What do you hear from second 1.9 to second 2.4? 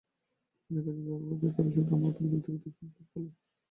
আমার প্রতি